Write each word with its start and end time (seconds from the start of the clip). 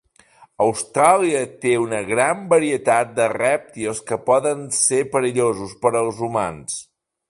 Austràlia 0.67 1.41
té 1.65 1.73
una 1.83 1.99
gran 2.07 2.41
varietat 2.55 3.13
de 3.21 3.29
rèptils 3.37 4.03
que 4.11 4.21
poden 4.33 4.67
ser 4.83 5.07
perillosos 5.17 5.81
per 5.87 5.97
als 6.05 6.29
humans. 6.31 6.85